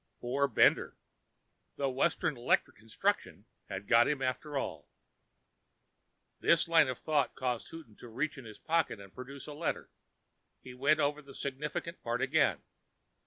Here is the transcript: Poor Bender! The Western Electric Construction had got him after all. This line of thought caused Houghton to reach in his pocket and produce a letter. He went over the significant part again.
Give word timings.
Poor 0.19 0.47
Bender! 0.47 0.97
The 1.75 1.87
Western 1.87 2.35
Electric 2.35 2.75
Construction 2.75 3.45
had 3.69 3.87
got 3.87 4.07
him 4.07 4.19
after 4.19 4.57
all. 4.57 4.89
This 6.39 6.67
line 6.67 6.87
of 6.87 6.97
thought 6.97 7.35
caused 7.35 7.69
Houghton 7.69 7.97
to 7.97 8.07
reach 8.07 8.35
in 8.35 8.45
his 8.45 8.57
pocket 8.57 8.99
and 8.99 9.13
produce 9.13 9.45
a 9.45 9.53
letter. 9.53 9.91
He 10.63 10.73
went 10.73 10.99
over 10.99 11.21
the 11.21 11.35
significant 11.35 12.01
part 12.01 12.19
again. 12.19 12.63